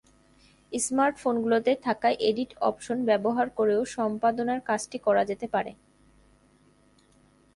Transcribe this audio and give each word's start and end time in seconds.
Smart 0.71 1.15
ফোনগুলোতে 1.17 1.71
থাকা 1.85 2.09
edit 2.29 2.51
option 2.61 2.97
ব্যবহার 3.09 3.47
করেও 3.57 3.81
সম্পাদনার 3.95 4.59
কাজটি 4.69 4.97
করা 5.05 5.23
যেতে 5.29 5.47
পারে। 5.53 5.71